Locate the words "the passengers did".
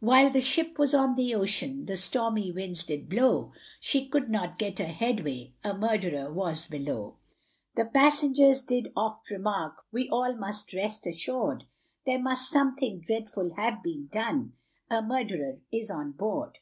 7.76-8.88